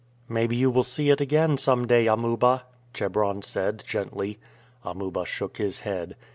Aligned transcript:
"Maybe 0.27 0.55
you 0.55 0.71
will 0.71 0.83
see 0.83 1.11
it 1.11 1.21
again 1.21 1.59
some 1.59 1.85
day, 1.85 2.07
Amuba," 2.07 2.63
Chebron 2.91 3.43
said 3.43 3.83
gently. 3.85 4.39
Amuba 4.83 5.27
shook 5.27 5.57
his 5.57 5.81
head. 5.81 6.15